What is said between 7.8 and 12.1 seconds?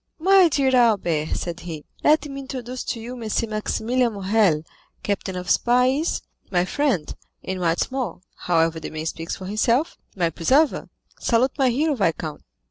is more—however the man speaks for himself—my preserver. Salute my hero,